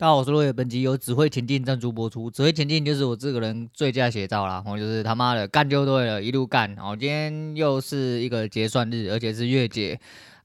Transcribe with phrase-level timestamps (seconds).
[0.00, 2.30] 大家好，我是落叶，本集由只会前进赞助播出。
[2.30, 6.72] 只会前进就是我这个人最佳写照啦，我就是他妈的干就对了，一路干。
[6.76, 9.98] 然后今天又是一个结算日，而且是月结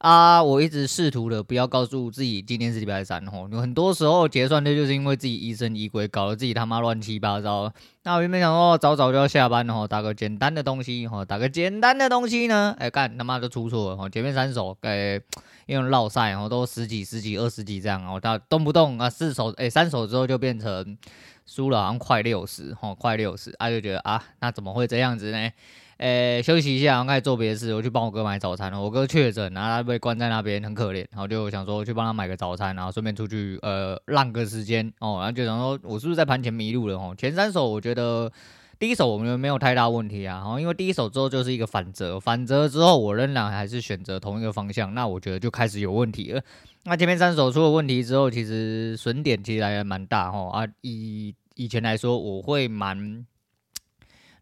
[0.04, 0.44] 啊！
[0.44, 7.72] 我一直试图的不要告诉自己今天是礼拜三吼，有很多时候结算日就是因为自己疑神疑鬼，搞得自己他妈乱七八糟。
[8.04, 15.22] 那我原本想说早早就要下班了吼，打个简单的东西吼，打个简单的东西呢，哎干他妈就出错了吼，前面三手哎。
[15.66, 20.98] 因为绕赛哦，都十几、十几、二十几这样哦，他动不动啊四手哎三手之后就变成
[21.46, 25.50] 输了，好像快六十哦，快六十，他就觉得啊，那怎么会这样子呢？
[25.98, 28.82] 诶，休息一下，然后开始做别的事，我去帮我哥买早餐了。
[28.82, 37.16] 我哥确诊，然后他被关在那边，很可怜，然后就想说去帮他买个早餐，然后顺便出去呃浪个时间哦，然后就想说我是不是在盘前迷路了哦？
[37.18, 38.32] 前三手我觉得。
[38.80, 46.42] 第一手我们没有太大问题啊，然后因为第一手之后就是一个反折，反折之后我仍然还是选择同一个方向，那我觉得就开始有问题了。
[46.84, 53.26] 那前面三手出了问题之后，其实损点其实还蛮大哦啊，以以前来说，我会蛮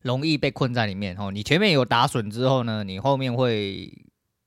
[0.02, 1.32] 容易被困在里面哦。
[1.32, 3.92] 你前面有打损之后呢，你后面会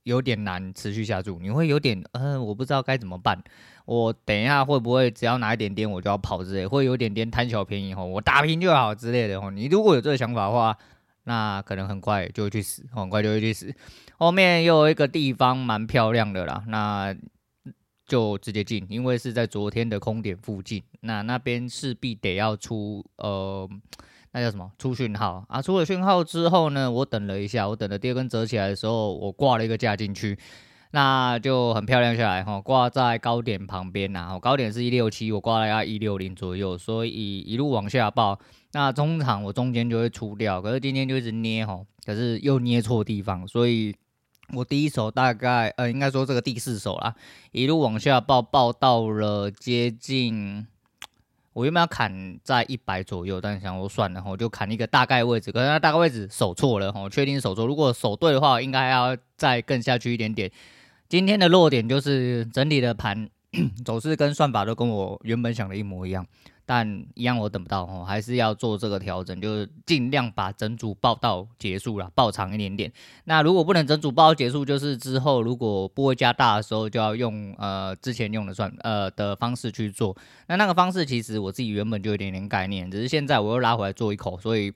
[0.02, 3.42] 有点难持续下注，你会有点呃，我不知道该怎么办。
[3.86, 9.50] 我等一下会不会只要拿一点点我就要跑之类，会有点点贪小便宜吼，我打平就好之类的吼。
[9.50, 10.76] 你如果有这个想法的话，
[11.24, 13.74] 那可能很快就会去死，很快就会去死。
[14.16, 17.14] 后面又有一个地方蛮漂亮的啦，那
[18.06, 23.68] 就直接进，因为是在昨天的空点附近，那那边势必得要出呃，
[24.34, 25.62] 那叫什么出讯号啊？
[25.62, 30.36] 出了讯号之后呢，我等了一下，我等了第二根折起来的时候，我挂了一个价进去。
[30.90, 38.38] 那就很漂亮下来哈，挂在高点旁边呐，高点是一六七，我挂了要一六零左右，所以一路往下报。
[38.72, 43.94] 那中场我中间就会出掉，可是今天就一直捏哈，可是又捏错地方，所以
[44.52, 47.14] 我第一手大概呃，应该说这个第四手啦，
[47.50, 50.64] 一路往下报，报到了接近，
[51.54, 60.50] 我原本要砍在一百左右，但是想说算了，我就砍一个大概位置，可是那大概位置守错了，我确定守错，如果守对的话，应该要再更下去一点点。
[61.08, 63.28] 今天的落点就是整体的盘
[63.84, 66.26] 走势跟算法都跟我原本想的一模一样，
[66.66, 72.92] 但一样我等不到哦，还是要做这个调整，就是尽量把整组报到结束了，报长一点点。
[73.24, 80.16] 那如果不能整组报到结束，就是之后如果波位加大的时候，就要用呃之前用的算呃的方式去做。
[80.48, 84.72] 那那个方式其实我自己原本就有点点概念，只是现在我又拉回来做一口，所以。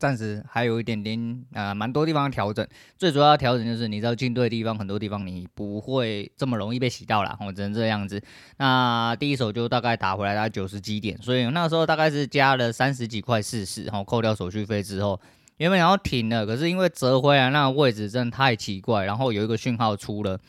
[0.00, 2.66] 暂时还有一点点啊，蛮多地方调整。
[2.96, 7.38] 最主要调整就是，你知道进对地方，很多地方你不会这么容易被洗到啦。
[7.46, 8.20] 我只能这样子。
[8.56, 15.20] 那第一手就大概打回来大概九十几点，所以那时候大概是加了三十几块四十，然后扣掉手续费之后，
[15.58, 20.40] 原本然后停了，可是因为折回来那个位置真的太奇怪，然后有一个讯号出了，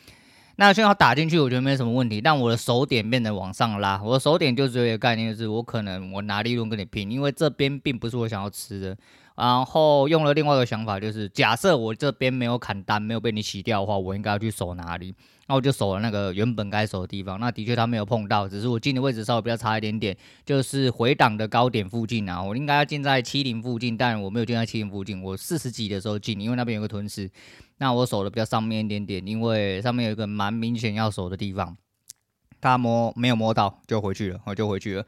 [0.55, 8.97] 那讯号打进去，我觉得没什么问题，但我的手点变得往上拉，我的手点就只有一个概念，就是我可能我拿利润跟你拼，因为这边并不是我想要吃的。
[9.41, 15.15] 然后用了另外一个想法，就是假设我这边没有砍单，没有被你洗掉的话，我应该要去守哪里？
[15.47, 17.39] 那我就守了那个原本该守的地方。
[17.39, 20.15] 那的确他没有碰到，只是我进的位置稍微比较差一点点，
[20.45, 22.39] 就是回档的高点附近啊。
[22.39, 25.19] 我应该要进在七零附近，但我没有进在七零附近。
[25.23, 27.27] 我四十几的时候进，因为那边有个吞噬。
[27.79, 31.75] 那我守的比较上面一点点，因为上面有一个蛮明显要守的地方，
[32.61, 35.05] 他摸没有摸到，就回去了，我就回去了。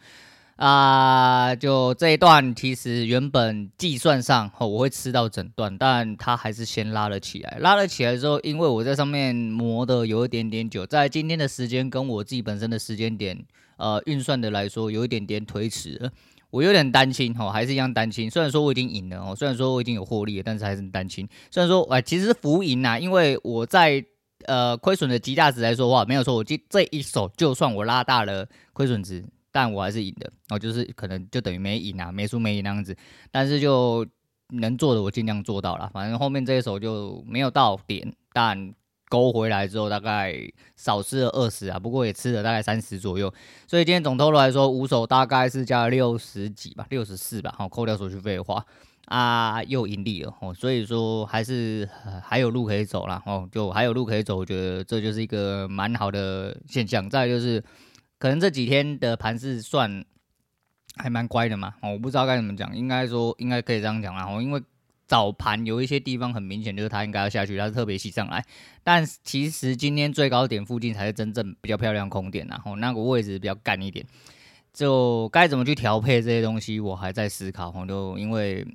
[0.55, 7.57] 啊、就这一段，其实原本计算上哦，我会吃到整段，但它还是先拉了起来。
[7.59, 13.43] 拉了起来之后，因为我在上面磨的有一点点久，在今天的时间跟我自己本身的时间点，
[13.77, 16.11] 呃，运算的来说，有一点点推迟。
[16.51, 18.29] 我有点担心哦，还是一样担心。
[18.29, 21.27] 虽然说我已经赢了哦，虽然说我已经有获利了，但是还是很担心。
[21.49, 24.05] 虽然说，哎，其实是浮盈啊，因为我在
[24.45, 29.25] 呃亏损的极大值来说的话，没有错，我这这一手就算我拉大了亏损值。
[29.53, 32.97] 但我还是赢的，哦，就是可能就等于没赢啊，没输没赢那样子。
[33.29, 34.03] 但是就
[34.49, 38.73] 能做的我尽量做到了，反正后面这一手就没有到点，但
[39.09, 40.35] 勾回来之后大概
[40.75, 43.31] 少吃了二十啊，不过也吃了大概三十左右。
[43.67, 48.65] 所以今天总投入来说，五手大概是加六十几吧，六十四吧，好，扣掉手续费的话
[49.05, 50.51] 啊，又盈利了哦。
[50.51, 51.87] 所以说还是
[52.23, 53.21] 还有路可以走啦。
[53.27, 57.07] 哦，就还有路可以走，我觉得这就是一个蛮好的现象。
[57.07, 57.63] 再就是。
[58.23, 60.05] 可能这几天的盘是算
[60.95, 64.25] 还蛮乖的嘛，我不知道该怎么讲，应该说应该可以这样讲啦。
[64.41, 64.63] 因为
[65.05, 68.41] 早盘有一些地方很明显就是它应该要下去，它是特别吸上来，
[68.81, 74.05] 但其实今天最高点附近才是真正比较漂亮空点，然后那个位置比较干一点，
[74.71, 77.85] 就该怎么去调配这些东西，我还在思考。
[77.85, 78.65] 就因为。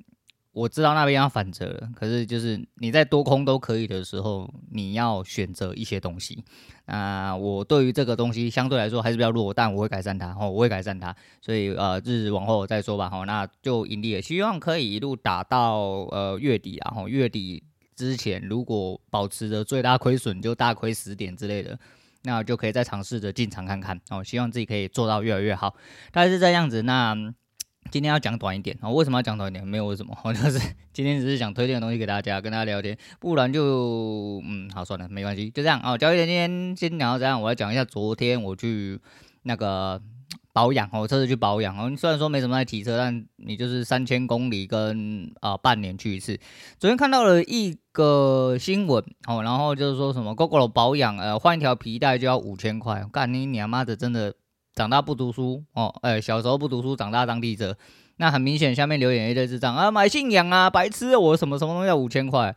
[0.59, 6.43] 我知道那边要反折了，可是就是你在多空都可以的时候，你要选择一些东西。
[6.85, 11.15] 那我对于这个东西相对来说还是比较弱，但我会改善它，哦，我会改善它。
[11.39, 15.79] 所以呃，日往后再说吧，好，那就盈利了，希望可以一路打到
[16.11, 17.63] 呃月底啊，然后月底
[17.95, 21.79] 之前如果保持着最大亏损就大亏十点之类的，
[22.23, 25.75] 那就可以再尝试着进场看看，哦，希望自己可以做到越来越好，
[26.11, 26.81] 大概是这样子。
[26.81, 27.33] 那。
[27.91, 28.89] 今天要讲短一点啊？
[28.89, 29.67] 为什么要讲短一点？
[29.67, 30.59] 没有为什么，我就是
[30.93, 35.97] 今天只是想推荐的东西给大家，跟大家聊天，不然就嗯，好算了，没关系，就这样哦。
[35.97, 38.99] 交易点今天先聊到这样，我来讲一下昨天我去
[39.43, 40.01] 那个
[40.53, 41.91] 保养哦，车子去保养哦。
[41.97, 46.39] 虽然说没什么在提车，但你就是三千公里跟啊、半年去一次。
[46.77, 54.35] 昨天看到了一个新闻哦，然后就是说什么，Gogo 保养呃换一条皮带就要五千块，干你娘妈的，真的。
[54.79, 57.75] 长大不读书哦，哎、小时候不读书，长大当记者，
[58.15, 62.55] 那很明显，下面留言一堆智障啊，买信仰啊，白痴，我什么什么东西要五千块？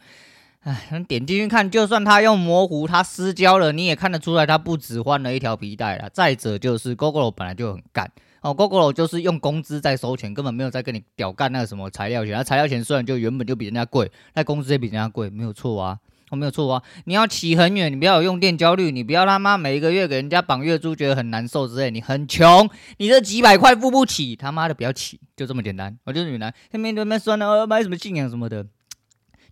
[0.60, 6.08] 哎，点进去看，就算他用模糊，他失焦了，你也看得出来，他不止换了一条皮带了。
[6.10, 8.08] 再者就是 Gogoro 本来就很干
[8.42, 15.98] 哦，Gogoro 就是用工资在收钱，根本没有在跟你屌干那个什么材料钱，那材料钱虽然就原本就比人家贵，那工资也比人家贵，没有错啊。
[16.32, 16.82] 我、没有错啊！
[17.04, 21.90] 你要骑很远，你不要有用电焦虑，你不要他妈每一个月给人家绑月租，觉得很难受之类。
[21.90, 25.94] 你很穷，你这几百块付不起，他妈的不要骑，就这么简单。
[26.04, 28.66] 我就是女男，那边那边算了，买什么信仰什么的。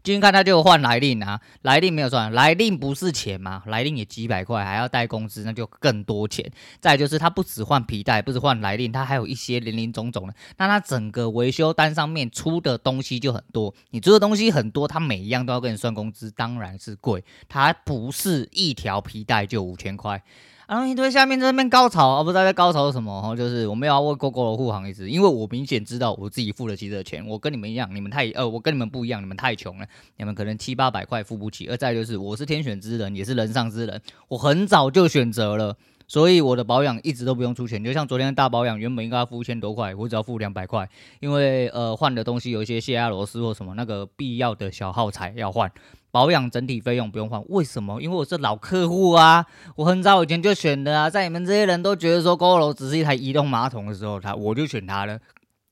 [0.03, 3.63] 今天看他就换来令啊，来令没有算，来令不是钱吗？
[3.67, 6.51] 来令也几百块，还要带工资，那就更多钱。
[6.81, 10.35] 再就是他不只换皮带，不止换来令，他还有一些林林总总的。
[10.57, 17.23] 那他整个维修单上面出的东西就很多，你出的东西很多，他每一样都要跟你算工资，当然是贵。
[17.49, 20.23] 他不是一条皮带就五千块。
[20.71, 23.13] 然后一堆下面在那边高潮，而不知道在高潮什么。
[23.15, 27.27] 然后就是我没有要为 Gogoro 护航一直，因为我明显知道我自己付得起这个钱。
[27.27, 29.87] 我跟你们一样，你们太呃，我跟你们不一样，你们太穷了，
[30.17, 31.67] 你们可能七八百块付不起。
[31.67, 35.77] 而再就是，我是天选之人，也是人上之人，我很早就选择了，
[36.07, 37.83] 所以我的保养一直都不用出钱。
[37.83, 40.89] 就像昨天的大保养，原本应该要付一千多块，我只要付两百块，
[41.19, 45.73] 因为呃换的东西有一些泄压螺丝或什么那个必要的小耗材要换。
[46.11, 48.01] 保养整体费用不用换，为什么？
[48.01, 49.47] 因为我是老客户啊，
[49.77, 55.19] 我很早以前就选的啊，在你们这些人都觉得说高楼只是一台移动马桶的时候，他我就选它了，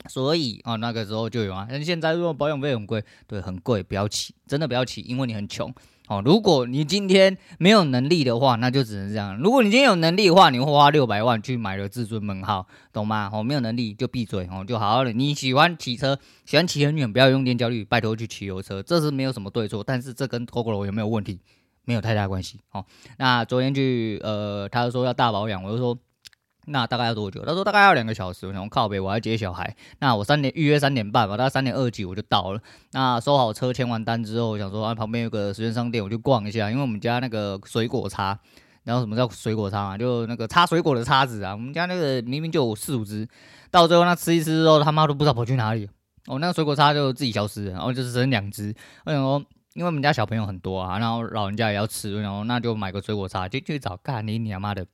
[0.08, 1.67] 所以啊那个时候就有啊。
[1.69, 5.75] 但现在如果保养费很贵，对，很贵，不要起，真的不要起，因为你很穷。
[6.08, 9.38] 哦，如果你今天没有能力的话，那就只能这样。
[9.38, 13.31] 如果你今天有能力的话，你会花六百万去买了至尊门号，懂吗？
[13.32, 15.12] 哦，没有能力就闭嘴哦，就好好的。
[15.12, 19.84] 你喜欢骑车，喜欢骑很远，不要用电焦虑，拜托去骑油车，这是没有什么对错。
[19.84, 21.40] 但是这跟 Gogoro 有没有问题，
[21.84, 22.58] 没有太大关系。
[22.72, 22.84] 哦，
[23.19, 25.99] 那昨天去呃，他说要大保养，我就说。
[26.69, 27.44] 那大概要多久？
[27.44, 28.47] 他说大概要两个小时。
[28.47, 29.75] 我想靠北，我要接小孩。
[29.99, 32.61] 那我三点预约三点半吧，大概三点二几我就到了。
[32.93, 36.70] 那收好车，签完单之后，我想说啊，旁边有个时间商店，我就逛一下。
[36.70, 38.38] 因为我们家那个水果叉，
[38.85, 39.99] 然后什么叫水果叉嘛？
[39.99, 41.53] 就那个插水果的叉子啊。
[41.53, 43.26] 我们家那个明明就有四五只，
[43.70, 45.88] 到最后那吃一吃之后，他妈都不知道跑去哪里。
[46.26, 48.75] 哦，那个水果叉就自己消失，然后就只剩两只。
[49.06, 49.43] 我想说，
[49.75, 54.87] 因为我们家小朋友很多啊，然后老人家也要吃，然后那就买个水果叉，就去找干你你妈的。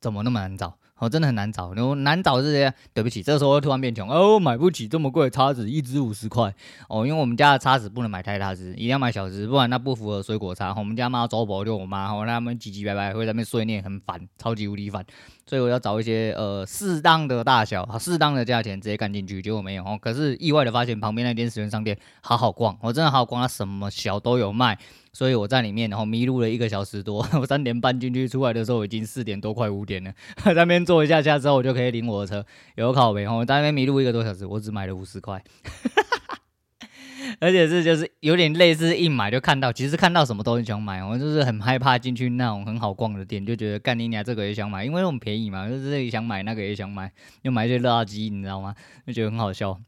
[0.00, 0.76] 怎么那么难找？
[0.98, 1.74] 哦，真的很难找。
[1.74, 6.54] 然后难找这些，对不起，这个时候突然变穷，哦，买不起这么贵的叉子，一支五十块。
[6.88, 10.74] 哦，因为我们家的叉子不能买太大支，一定要买小支，不然那不符合水果叉。
[10.74, 15.04] 我们家妈周伯就我妈，哦，他们叽叽歪歪会在那边碎念，很烦，超级无敌烦。
[15.44, 19.42] 所以我要找一些呃适当的大小、适当的价钱，直接干进去。
[19.42, 24.78] 结果没有哦，可是意外的发现旁边那间十元商店好好逛，我真的好好逛，它什么小都有卖。
[25.16, 27.26] 所以我在里面，然后迷路了一个小时多。
[27.40, 30.12] 我三点半进去，出来的时候已经四点多，快五点了。
[30.44, 32.44] 在那边坐一下下之后，我就可以领我的车。
[32.74, 35.42] 有靠北，我在那边迷路一个多小时，我只买了五十块。
[37.40, 41.02] 而且是就是有点类似一买就看到，其实看到什么都很想买。
[41.02, 48.74] 我就是很害怕进去那种很好逛的店，就觉得干你娘这个也想买，因为那种便宜嘛，就是这里想买那个也想买，又买一些垃圾，你知道吗？
[49.06, 49.80] 就觉得很好笑。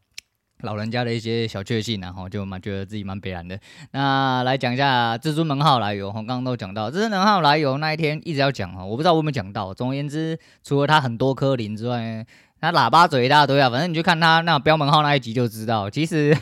[0.62, 3.56] 老人家的一些小确幸，然后就蛮觉得自己蛮悲然的。
[3.92, 9.72] 那来讲一下至尊门号来由，我刚刚都讲到至尊门号来由那一天一直要讲啊，我不知道我有没有讲到。
[9.72, 12.26] 总而言之，除了它很多颗零之外，
[12.60, 15.88] 它喇叭嘴一大堆啊，反正你去看它那标门号那一集就知道。
[15.88, 16.36] 其实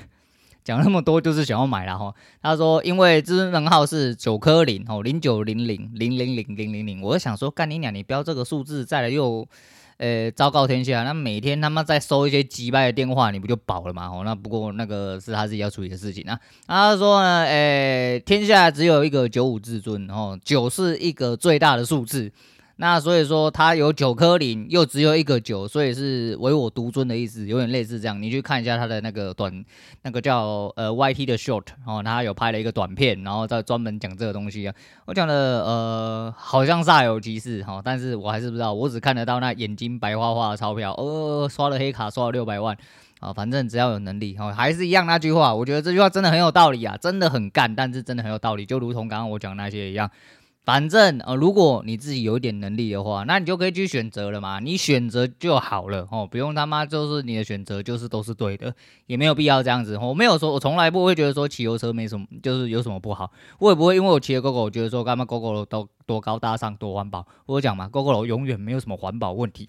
[0.65, 2.15] 讲那么多就是想要买了哈。
[2.41, 9.47] 他说因为至尊门号是九颗零哦，零九零零零零零零零零，我想说干你娘，你标这个数字再来又。
[9.99, 14.09] 呃，昭告天下，那每天他妈在收一些击败的电话，你不就饱了吗？
[14.09, 16.39] 哦，那不过那个是他自己要处理的事情啊。
[16.67, 22.31] 他说呢，呃，天下只有一个九五至尊，哦，九是一个最大的数字，
[22.79, 28.21] 那所以说它有九颗零，又只有一个九，所以是唯我独尊的意思，有点类似这样。
[28.21, 29.65] 你去看一下它的那个短，
[30.03, 34.75] 那个叫呃 YT 的 short 哦，他有拍了一个短片，然后再专门讲这个东西啊。
[35.07, 42.77] 我讲的呃好像煞有其事哈，但是我还是不知道，我只看得到那眼睛白花花的钞票，呃刷了黑卡刷了六百万
[43.21, 50.11] 啊，反正只要有能力哈，还是一样那句话，我觉得这句话真的很有道理啊，真的很干，但是真的很有道理，就如同刚刚我讲那些一样。
[50.67, 54.59] 反正呃，如果你自己有一点能力的话，那你就可以去选择了嘛。
[54.59, 58.75] 你选择就好了哦，不用他妈就是你的选择就是都是对的，
[59.07, 59.97] 也没有必要这样子。
[59.97, 63.31] 我没有说，我从来不会觉得说骑油车没什么，就是有什么不好。
[63.61, 67.25] 我也不会因为我骑了狗狗，我觉得说干嘛 Gogoro 都多高大上多环保。
[67.47, 69.69] 我讲嘛狗狗楼永远没有什么环保问题。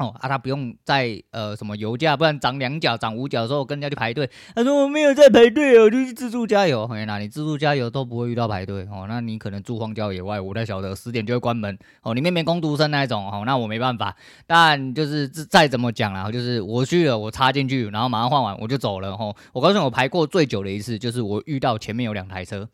[0.00, 4.28] 哦啊，他不用在呃什么油价，不然涨两角、涨五角的时候，跟人家去排队。
[4.54, 6.88] 他说我没有在排队哦，就是自助加油。
[6.90, 14.16] 哎，那你自助加油都不会遇到排队哦，那你可能住荒郊野外，我才晓得十点就会关门哦，里面没工读生那一种哦，那我没办法。
[14.46, 19.36] 但就是再怎么讲啦，就是我去了，我插进去，然后马上换完我就走了哦。
[19.52, 22.66] 我告诉你，我排过最久的一次，就是我遇到前面有两台车。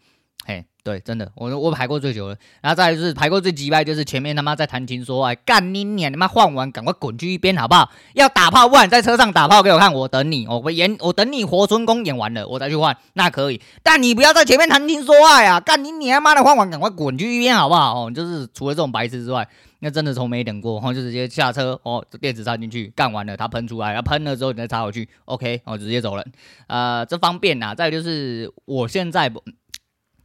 [0.47, 7.91] 嘿，对，真的，我我排过最久了，然后再就是排过最机掰，就是前面他妈在谈情说爱，干你娘，你妈换完赶快滚去一边好不好？
[8.15, 18.07] 要打炮，不然在车上打炮给我看，我等你，我演，我等你活春宫演完了，我再去换，那可以，但你不要在前面谈情说爱啊，干你娘妈的换完赶快滚去一边好不好？
[18.07, 19.49] 哦，就是除了这种白痴之外，
[19.81, 26.33] 那真的从没等过，然后就直接下车，哦，电池插进去，干完了，它喷出来，然后喷了之后你再插回去，OK，哦，直接走人，
[26.69, 27.75] 呃，这方便呐。
[27.75, 29.43] 再就是我现在不。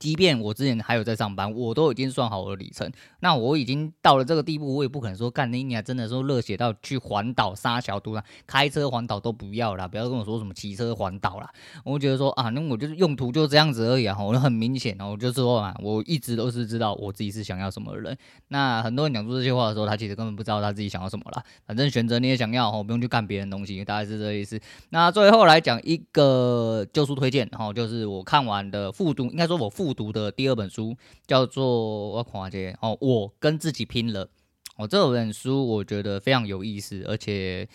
[0.02, 2.92] 即便我之前还有在上班，我都已经算好我的里程。
[3.20, 11.48] 那我已经到了这个地步，我也不可能说干你你还真的说热血到去环岛杀小肚啦，开车环岛都不要啦，不要跟我说什么骑车环岛啦。
[11.86, 14.18] 我觉得说啊，那我就是用途就这样子而已啊。
[14.20, 18.18] 我很明显哦，我就说啊，我一直都是知道我自己是想要什么的人。
[18.48, 21.44] 那很多人讲出这些话的时候，他其实根本不知道他自己想要什么啦。
[21.68, 24.60] 反正选择你也想要哦，不用去干别人东西，大概是这个意思。
[24.90, 30.32] 那最后来讲一个旧书推荐哈，就是我看完的复读，应该说我复读的。
[30.32, 30.96] 第二本书
[31.26, 34.30] 叫做我看这哦，我跟自己拼了。
[34.78, 37.68] 我、这本书我觉得非常有意思，而且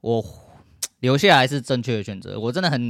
[0.00, 0.24] 我
[1.00, 2.40] 留下来是正确的选择。
[2.40, 2.80] 我真的很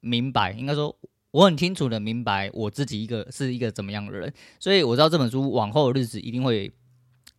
[0.00, 0.96] 明白，应该说
[1.32, 6.72] 我很清楚的明白我自己一个是一个怎么样的人，所以我知道这本书往后的日子一定会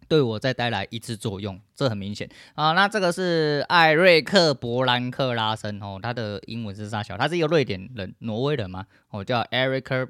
[0.07, 2.73] 对我再带来一次作用，这很明显啊。
[2.73, 7.17] 那这个是艾瑞克·伯兰克拉森哦，他的英文是啥小？
[7.17, 10.09] 他是一个瑞典人，挪威人嘛，我、哦、叫艾瑞克。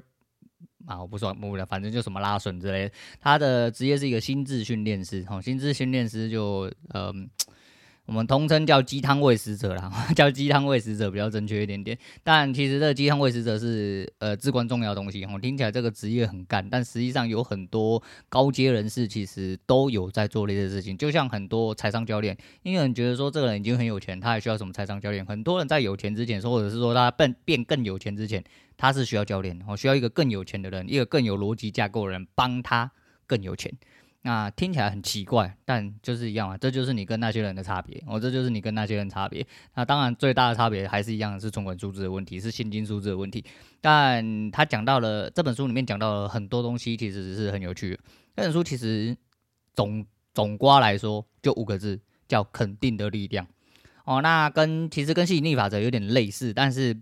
[0.86, 2.94] 啊，我不说不了，反正就什么拉损之类的。
[3.20, 7.28] 他的职业是一个心智训练师，哦，心智训练师就嗯，
[8.06, 11.98] 我们通称叫鸡汤喂食者啦， 叫鸡汤喂食者比较正确一点点。
[12.22, 20.96] 但其实这鸡汤喂食者是呃至关重要的东西，我，听起来这个职业很干，但实际上有很多高阶人士其实都有在做这些事情。
[20.96, 25.26] 就像很多财商教练，因为你觉得说这个人已经很有钱，他还需要什么财商教练？
[25.26, 28.42] 很多人在有钱之前，或者是说他变变更有钱之前。
[28.78, 32.92] 他是需要教练，我需要一个更有钱的人，一个更有逻辑架构的人帮他
[33.26, 33.72] 更有钱。
[34.26, 38.02] 那听起来很奇怪，但就是一样啊，这就是你跟那些人的差别。
[38.08, 39.46] 哦，这就是你跟那些人差别。
[39.76, 43.44] 那当然最大的差别还是一样，是存款数字的问题，是现金数字的问题。
[43.80, 47.98] 但他讲到了这本书里面讲到了很多东西，其实是很有趣的。
[48.34, 49.16] 这本书其实
[49.74, 50.04] 总
[50.34, 53.46] 总瓜来说就五个字，叫肯定的力量。
[54.04, 57.00] 哦，那跟其实跟吸引力法则有点类似，但是。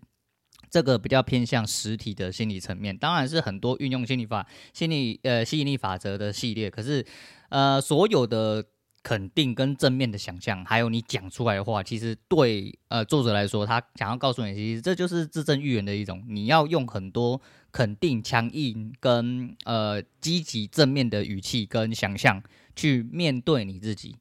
[0.75, 6.69] 这个比较偏向实体的心理层面，当然是很多运用心理法、心理呃吸引力法则的系列。
[6.69, 7.07] 可是，
[7.49, 8.65] 呃，所有的
[9.01, 16.25] 肯定跟正面的想象，还有你讲出来的话，其实对呃作者来说，他想要告诉你，其实这就是自证预言的一种。
[16.27, 17.41] 你要用很多
[17.71, 22.43] 肯定、强硬跟呃积极正面的语气跟想象
[22.75, 24.17] 去面对你自己，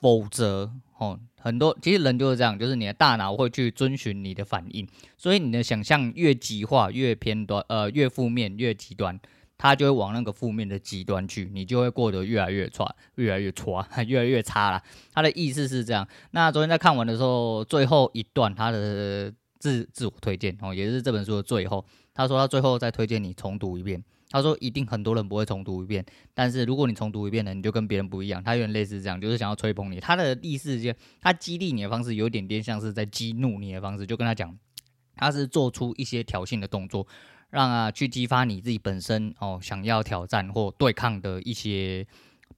[0.00, 1.18] 否则哦。
[1.38, 4.86] 很多其实人就是这样，就是你的大脑会去遵循你的反应，
[5.16, 9.18] 所以你的想象越极化、越偏端、呃越负面、越极端，
[9.56, 14.82] 它就会往那个负面的极端去，你就会过得越来越差、越来越差、 越来越差了。
[15.12, 16.06] 他的意思是这样。
[16.32, 24.02] 那昨天在看完的时候，最后一段他的自自我推荐哦，也是这本书的最后，他说他最后再推荐你重读一遍。
[24.36, 28.42] 他说：“一定很多人不会重读一遍，但是如果你重读一遍呢，你就跟别人不一样。
[28.44, 29.98] 他有点类似这样，就是想要吹捧你。
[29.98, 34.54] 他的意思就，他激励你的方式有点点像是在激怒你的方式，就跟他讲，
[35.14, 37.06] 他是做出一些挑衅的动作，
[37.48, 42.06] 让啊去激发你自己本身哦想要挑战或对抗的一些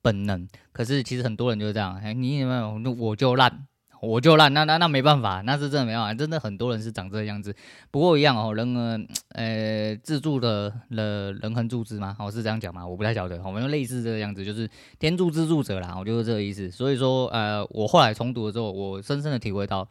[0.02, 0.48] 本能。
[0.72, 2.92] 可是其实很多人就是这样，哎，你有没有？
[2.98, 3.66] 我就烂。”
[4.00, 7.54] 我就烂，那那那没办法，那是真的没办法，真的很多人是长这个样子。
[7.90, 9.00] 不过一样哦，人呃
[9.30, 12.86] 呃自助的了人恒助之嘛，哦是这样讲吗？
[12.86, 16.70] 我不太晓得，我们类似这个样子，就是天助自助者啦，我就是这个意思。
[16.70, 19.88] 所以说呃，我后来重读的时候，我深深的体会到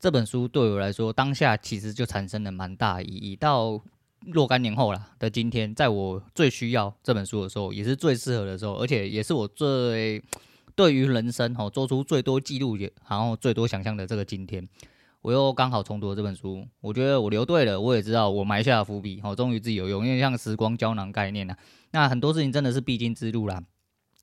[0.00, 3.36] 这本书对我来说，当下其实就产生了蛮大意义。
[3.36, 3.78] 到
[4.32, 10.22] 若干年后啦的今天，在我最需要这本书的时候，也是最适合的时候，而且也是我最。
[10.76, 14.68] 对于人生哈，做出最多记录也，然后最多想象的这个今天，
[15.22, 21.56] 我又刚好重读了这本书，我觉得我留对了，我也知道我埋下了伏笔，哈，终于自己有用，因为像时光胶囊概念呐，
[21.92, 23.62] 那很多事情真的是必经之路啦，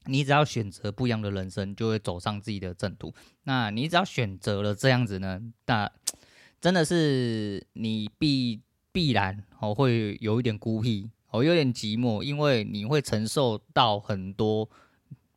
[0.05, 3.12] 你只要选择不一样的人生，就会走上自己的正途。
[3.45, 5.91] 那你只要选择了这样子呢，那
[6.62, 14.69] 真的是你必必然哦会有一点孤僻，哦有点寂寞，因为你会承受到很多。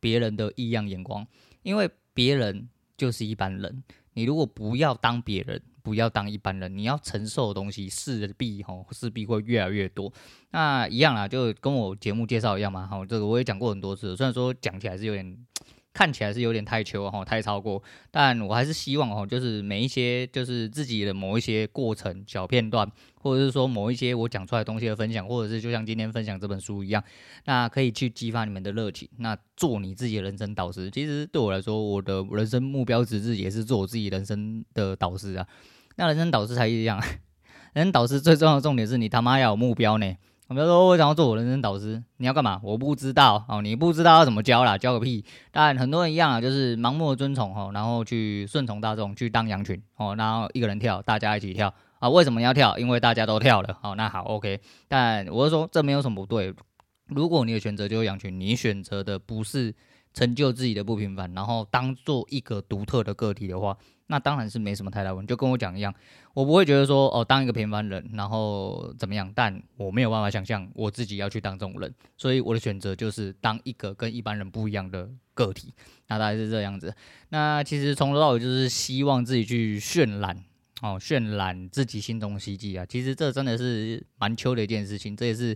[0.07, 1.27] 别人的异样眼光，
[1.63, 3.83] 因为别人就是一般人。
[4.13, 10.13] 你如果不要当别人，不要当一般人，你要承受的东西势必吼势必会越来越多。
[10.51, 12.87] 那一样啦，就跟我节目介绍一样嘛。
[12.87, 15.37] 好，这个我也讲过很多次，虽然说讲起来是有点。
[15.97, 27.03] 看起来是有点太求哈，太超过，但我还是希望哦，就是每一些就是自己的某一些过程小片段，或者是说某一些我讲出来东西的分享，或者是就像今天分享这本书一样，
[27.45, 30.91] 那可以去激发你们的热情，那做你自己的人生导师。
[30.91, 35.47] 其实对我来说，我的人生目标直至也是做我自己人生的导师啊。
[35.95, 37.01] 那人生导师才一样，
[37.73, 40.15] 人生导师最重要的重点是你他妈要有目标呢。
[40.47, 42.61] 我比如说，我想要做我人生导师，你要干嘛？
[42.63, 45.25] 我不知道哦，你不知道要怎么教啦，教个屁！
[45.51, 52.07] 但很多人一样啊，就是盲目的遵从哦，然后去顺从大众，去当羊群哦，然后一个人跳，大家一起跳啊？
[52.07, 52.77] 为什么要跳？
[52.77, 53.93] 因为大家都跳了哦。
[53.95, 54.61] 那好，OK。
[54.87, 56.53] 但我是说，这没有什么不对。
[57.07, 59.75] 如果你的选择就是羊群，你选择的不是
[60.13, 63.77] 成就自己的不平凡，然后当做一个独特的个体的话。
[64.07, 65.93] 那当然是没什么太大问题，就跟我讲一样，
[66.33, 75.73] 我不会觉得说哦，当一个平凡人，然后怎么样，但我没有办法想象我自己要去当这种人，所以我的选择就是当一个跟一般人不一样的个体，
[76.07, 76.93] 那大概是这样子。
[77.29, 80.43] 那其实从头到尾就是希望自己去渲染
[80.81, 85.55] 哦，渲染自己心中的希冀啊，其实这真的是蛮秋的一件事情，这也是。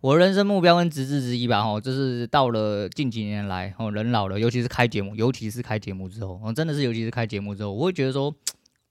[0.00, 8.34] 我人生目标跟职志之一吧，哦，就是到了近几年来，哦，人老了，尤其是开节目，尤其是开节目之后，真的是尤其是开节目之后，我会觉得说，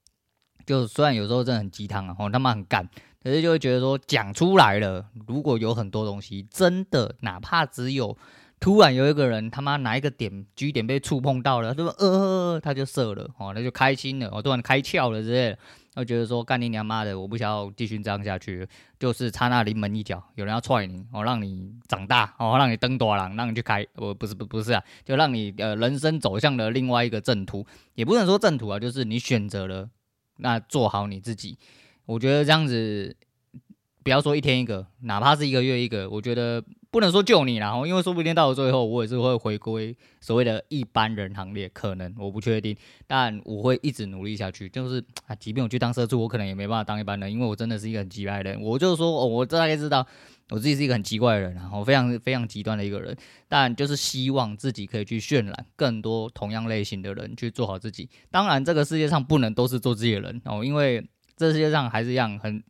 [0.67, 2.87] 就虽然有时候真的很鸡汤啊，吼，他妈很干，
[3.23, 8.15] 可是就会觉得说，讲出来了，如果有很多东西，真的，哪怕只有
[8.59, 11.89] 突然有一个人他妈哪一个点 G 点被触碰到了，他说？
[11.97, 15.59] 呃，他就射了，哦，他就开心了，哦，突然开窍了之类的。
[15.95, 18.65] 会觉得说干你娘妈的，我不想要继续这样下去，
[18.97, 29.89] 就是差那临门一脚，有人要踹你，哦，让你长大，哦，让你登大人，让你去开，不不是不不是啊，就让你呃人生走向了另外一个正途，也不能说正途啊，就是你选择了，
[30.37, 31.57] 那做好你自己，
[32.05, 33.13] 我觉得这样子，
[34.03, 36.63] 不要说一天一个，哪怕是一个月一个，我觉得。
[36.91, 44.67] 不能说救你啦，因为说不定到了最后，我也是会回归所谓的一般人行列，可能我不确定，但我会一直努力下去。
[44.67, 48.59] 就是啊，即便我去当社畜，我可能也没办法当一般人，因为我真的是一个很奇怪的人。
[48.59, 50.03] 我就是说，哦，我大概知道
[50.49, 53.15] 我自己是一个很奇怪的人，然后非常非常极端的一个人，
[53.47, 58.09] 但就是希望自己可以去渲染更多同样类型的人去做好自己。
[58.31, 61.07] 当然，这个世界上不能都是做自己的人哦，因为
[61.37, 62.63] 这世界上还是一样很。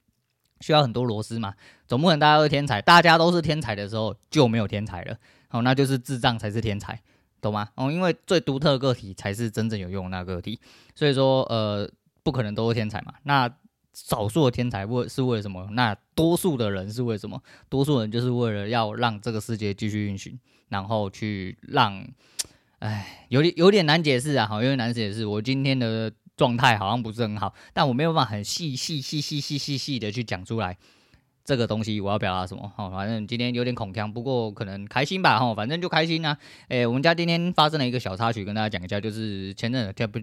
[0.59, 1.53] 需要很多螺丝嘛，
[1.87, 5.17] 总不可能大家都是天才，大家都是天才的时候就没有天才了，
[5.51, 6.99] 哦，那就是智障才是天才，
[7.39, 7.69] 懂吗？
[7.75, 10.59] 哦，因为最独特的个体才是真正有用的那个个体，
[10.95, 11.89] 所以说呃，
[12.23, 13.13] 不可能都是天才嘛。
[13.23, 13.49] 那
[13.93, 15.67] 少数的天才为是为了什么？
[15.71, 17.41] 那多数的人是为什么？
[17.69, 22.05] 多数人就是为了要让这个世界继续运行，然后去让，
[22.79, 25.25] 哎，有点有点难解释啊，好，有点难解释。
[25.25, 26.11] 我今天的。
[26.39, 30.77] 状态好像不是很好，但我没有办法很细细细细细细细的去讲出来
[31.43, 32.71] 这个东西我要表达什么。
[32.77, 35.37] 好，反正今天有点恐腔，不过可能开心吧。
[35.37, 36.37] 哈，反正就开心啊。
[36.69, 40.19] 诶，我们家今天发生了一个小插曲，跟大家讲一下，就是前阵子不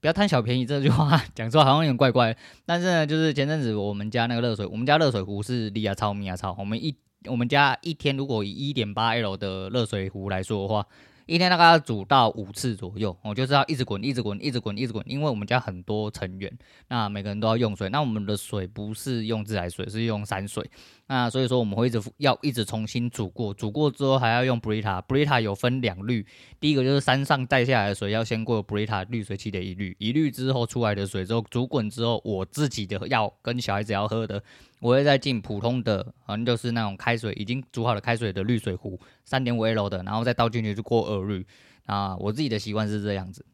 [0.00, 6.92] 不要贪小便宜这句话讲出来好像有点怪怪，但是呢，就是前阵子我们家那个热水，我们家热水壶是力亚超米亚超，我们一
[7.26, 10.84] 我们家一天如果以一点八 L 的热水壶来说的话。
[11.26, 15.04] 一天大概要煮到五次左右，我就知道一直滚，一直滚，一直滚，一直滚。
[15.08, 16.52] 因为我们家很多成员，
[16.88, 20.68] 那每个人都要用水，那我们的水不是用自来水，是用山水。
[21.12, 26.24] 那所以说我们会一直要一直重新煮过，煮过之后还要用 Brita，Brita 有分两滤，
[26.58, 34.42] 第一个就是山上带下来的水要先过 Brita 滤水器的一滤，一滤之后出来的水之后煮滚之后，我自己的要跟小孩子要喝的。
[34.80, 41.46] 我会再进普通的，好像就是那种开水已经煮好了开水的滤水壶，三点五 L 的，然后再倒进去就过二滤。
[41.84, 43.44] 啊，我自己的习惯是这样子。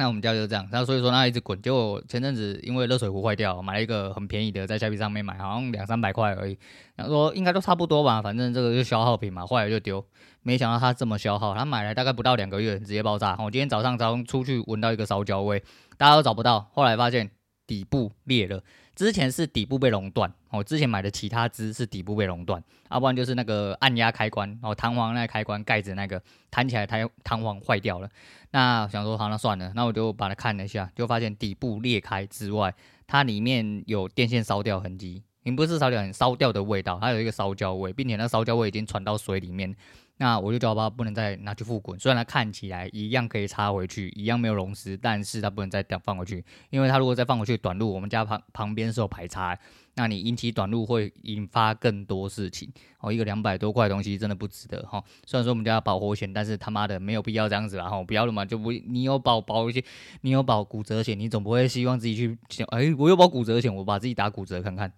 [0.00, 1.60] 那我们家就是这样，那所以说那一直滚。
[1.60, 6.58] 结果前阵子因为热水壶坏掉，买了一个很便宜的，在虾皮上面买，好像两三百块而已。
[6.96, 10.02] 然后说应该都差不多吧，反正这个就消耗品嘛，坏了就丢。
[10.42, 13.36] 没想到它这么消耗，它买来大概不到两个月直接爆炸。
[13.38, 15.62] 我今天早上刚出去闻到一个烧焦味，
[15.98, 17.30] 大家都找不到，后来发现
[17.66, 18.62] 底部裂了。
[19.00, 28.10] 之前是底部被熔断，我之前买的其他支是底部被熔断，要不然就是那个按压开关，哦，弹簧那个开关盖子那个弹起来，弹弹簧坏掉了。
[28.50, 32.74] 那想说好，那算了，那我就把它看了一下，就发现底部裂开之外，
[33.06, 39.74] 它里面有电线烧掉痕迹，并不是烧掉，很烧掉的味道，它有一个烧焦味，并且那烧焦味已经传到水里面。
[40.22, 49.58] 那我就叫它不能再拿去复滚，虽然它看起来一样可以插回去，一样没有熔丝，但是它不能再放回去，因为它如果再放回去短路，我们家旁旁边是有排插，
[49.94, 52.70] 那你引起短路会引发更多事情。
[52.98, 55.02] 哦，一个两百多块东西真的不值得哈。
[55.24, 59.82] 虽然说我们家要保火险，但是他妈的没有必要这样子啦哈，不要了嘛，就不你有保保一些，
[60.20, 64.92] 你有保骨折险，你总不会希望自己去想，哎、我有保骨折险，我把自己打骨折看看，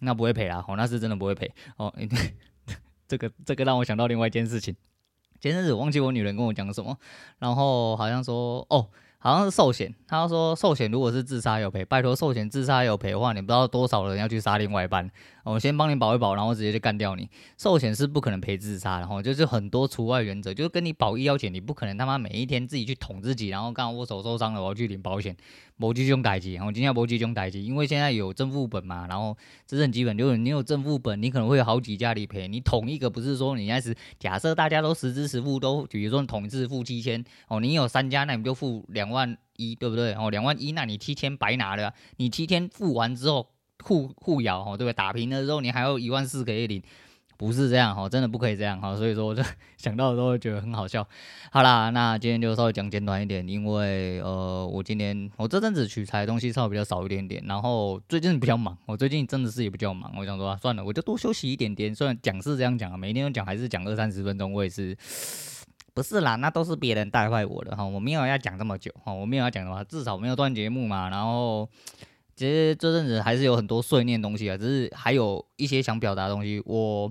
[0.00, 1.90] 那不会赔啦，哦，那是真的不会赔哦。
[3.08, 4.74] 这个这个让我想到另外一件事情，
[5.40, 6.96] 前阵子忘记我女人跟我讲什么，
[7.38, 8.88] 然后好像说哦。
[9.18, 15.10] 好像是寿险，她说寿险如果是自杀有赔，拜托寿险自杀有赔的话，你不知道多少人要去杀另外一半，
[15.52, 17.28] 我先帮你保一保，然后直接就干掉你。
[17.56, 25.36] 寿险是不可能赔自杀，然后就是很多除外原则，就是跟你保医药险，你不可能他妈每一天自己去捅自己，然后刚好我手受伤了，我要去领保险，
[25.76, 39.38] 没这种代志，然后今天没这种代志，因为现在有正副本嘛，然后这是很基本，就是你有正副本，你可能会有好几家理赔，你捅一个不是说你现在是假设大家都实支实付，都比如说你捅一次付七千，哦，你有三家，那你就付两万。
[39.58, 40.12] 一对不对？
[40.12, 41.94] 哦，两万一，那你七千白拿了。
[42.18, 43.48] 你七天付完之后
[43.82, 44.92] 互互咬哦，对不对？
[44.92, 46.82] 打平了之后，你还有一万四可以领，
[47.36, 48.96] 不是这样哈，真的不可以这样哈。
[48.96, 49.42] 所以说，我就
[49.76, 51.06] 想到的时候觉得很好笑。
[51.52, 60.12] 好啦，那今天就稍微讲简短一点，因为呃，我今天我这阵子取材的东西稍微比较少一点点，然后最近比较忙，我最近真的是也比较忙。
[60.16, 61.94] 我想说，算了，我就多休息一点点。
[61.94, 64.96] 虽然讲是这样讲啊，每天都讲还是讲二三十分钟，我也是。
[65.94, 71.08] 不是啦，那都是别人带坏我的哈，我没有要讲这么久哈，我没有要讲的话，至少没有断节目嘛。
[71.08, 71.66] 然后
[72.36, 77.10] 其实这阵子还是有很多碎念东西啊，只是还有一些想表达的东西，我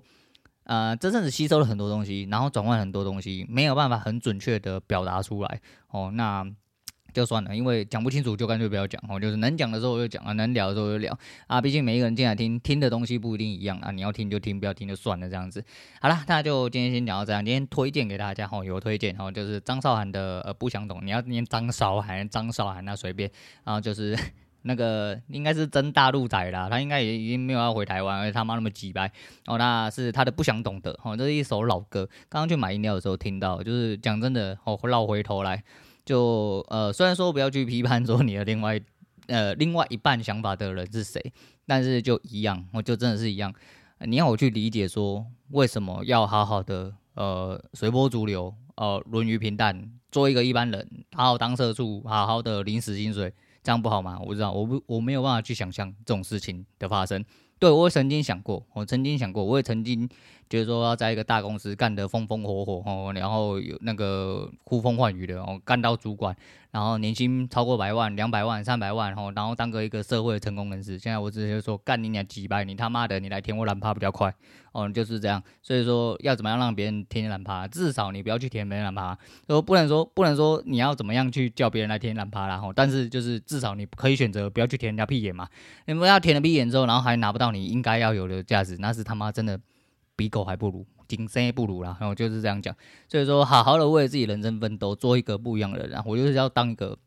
[0.63, 5.59] 呃这阵子吸收了很多东西，然后转换很多东西，没有办法很准确的表达出来
[5.89, 6.45] 哦，那。
[7.13, 9.17] 就算了，因为讲不清楚就干脆不要讲哦。
[9.17, 11.61] 就是能讲的时候就讲啊，能聊的时候就聊啊。
[11.61, 13.89] 毕竟每一个人进来听听的东西不一定一样啊。
[13.89, 15.63] 你要听就听，不要听就算了这样子。
[16.01, 17.45] 好了，那就今天先聊到这样。
[17.45, 23.31] 今天推荐给大家哈，有推荐哈，就是张韶涵的呃不想懂，你要念张韶涵，张韶涵那随便。
[23.63, 24.13] 然后就是
[24.67, 29.11] 那个应该是真大陆仔啦，他应该也已经没有要回台湾，而且他妈那么鸡掰
[29.45, 29.59] 哦。
[29.59, 32.09] 那是他的不想懂得哦，这是一首老歌。
[32.27, 35.63] 刚刚去买饮料的时候听到，就是讲真的哦，绕回头来。
[36.03, 38.79] 就呃，虽然说不要去批判说你的另外
[39.27, 41.33] 呃另外一半想法的人是谁，
[41.67, 43.53] 但是就一样，我就真的是一样。
[43.99, 53.33] 你要我去理解说为什么要好好的呃随波逐流，呃沦于平淡，做一个一般人，好好当社畜，好好的领死薪水，
[53.65, 54.15] 这样不好吗？
[54.19, 57.25] 我不知道，我不我没有办法去想象这种事情的发生。
[57.57, 60.07] 对，我曾经想过，我曾经想过，我也曾经
[60.49, 66.35] 就是说要在一个大公司干得风风火火哦，然后有那个呼风唤雨的哦，干到主管。
[66.71, 70.99] 然后年薪超过百万、两百万、三百万，然后然后当个一个社会的成功人士。
[70.99, 74.33] 现在我直接说干你娘几百，你他妈的你来舔我懒趴比较快
[74.73, 75.41] 哦，就是这样。
[75.61, 79.17] 所以说要怎么样让别人舔你懒趴，至少你不要去舔别人懒趴。
[79.47, 82.61] 说不能说不能说你要怎么样去叫别人来舔懒趴啦。
[82.75, 85.47] 但是就是至少你可以选择不要去舔人家屁眼嘛。
[85.85, 89.57] 你不要舔了屁眼之后，然后还拿不到你应该要有的价值，那是他妈真的
[90.15, 90.85] 比狗还不如。
[91.07, 92.75] 仅生不如啦，然后就是这样讲，
[93.07, 96.97] 所以说好好的为自己人生奋斗，做一个不一样的人，我就是要当一个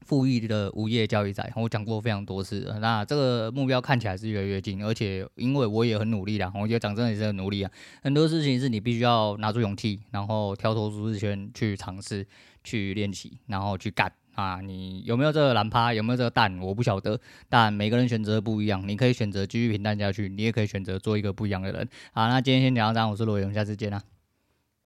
[0.00, 7.70] 富裕的无业交易仔，我讲过非常多次，那这个目标看起来是越来越近，而且因为我也很努力啦，我觉得讲真的也是很努力啊，
[8.02, 12.26] 很多事情是你必须要拿出勇气，然后跳脱舒适圈去尝试、
[12.64, 14.12] 去练习，然后去干。
[14.36, 15.92] 啊，你有没有这个蓝趴？
[15.92, 16.56] 有没有这个蛋？
[16.60, 17.18] 我不晓得。
[17.48, 21.88] 但每个人选择不一样，你可以选择继续平淡下去，你也可以选择做一个不一样的人。
[22.12, 24.15] 好，那今天先聊到这，我是罗永，下次见啦。